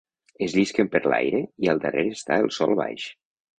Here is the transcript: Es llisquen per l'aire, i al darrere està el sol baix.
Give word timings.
Es 0.45 0.55
llisquen 0.59 0.89
per 0.95 1.01
l'aire, 1.13 1.43
i 1.67 1.71
al 1.75 1.83
darrere 1.85 2.17
està 2.19 2.43
el 2.47 2.53
sol 2.59 2.77
baix. 2.83 3.09